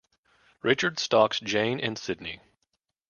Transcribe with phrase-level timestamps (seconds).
[0.63, 2.41] Richard stalks Jane and Sydney.